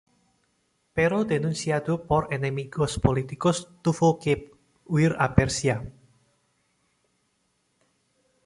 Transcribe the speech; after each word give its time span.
Pero 0.95 1.25
denunciado 1.25 2.07
por 2.07 2.33
enemigos 2.33 2.97
políticos 2.97 3.69
tuvo 3.83 4.17
que 4.17 4.51
huir 4.85 5.15
a 5.19 5.35
Persia. 5.35 5.93